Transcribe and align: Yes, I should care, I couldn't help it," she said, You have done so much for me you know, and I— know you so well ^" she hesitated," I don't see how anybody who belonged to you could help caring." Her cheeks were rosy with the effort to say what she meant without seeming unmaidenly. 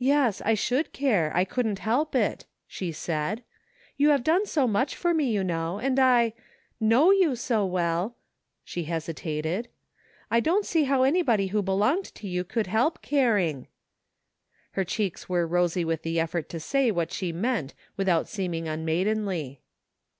Yes, 0.00 0.40
I 0.44 0.54
should 0.54 0.92
care, 0.92 1.30
I 1.32 1.44
couldn't 1.44 1.78
help 1.78 2.16
it," 2.16 2.44
she 2.66 2.90
said, 2.90 3.44
You 3.96 4.08
have 4.08 4.24
done 4.24 4.44
so 4.44 4.66
much 4.66 4.96
for 4.96 5.14
me 5.14 5.30
you 5.30 5.44
know, 5.44 5.78
and 5.78 5.96
I— 6.00 6.32
know 6.80 7.12
you 7.12 7.36
so 7.36 7.64
well 7.64 8.10
^" 8.10 8.14
she 8.64 8.86
hesitated," 8.86 9.68
I 10.28 10.40
don't 10.40 10.66
see 10.66 10.82
how 10.90 11.04
anybody 11.04 11.46
who 11.54 11.62
belonged 11.62 12.06
to 12.16 12.26
you 12.26 12.42
could 12.42 12.66
help 12.66 13.00
caring." 13.00 13.68
Her 14.72 14.82
cheeks 14.82 15.28
were 15.28 15.46
rosy 15.46 15.84
with 15.84 16.02
the 16.02 16.18
effort 16.18 16.48
to 16.48 16.58
say 16.58 16.90
what 16.90 17.12
she 17.12 17.30
meant 17.30 17.72
without 17.96 18.26
seeming 18.28 18.66
unmaidenly. 18.66 19.60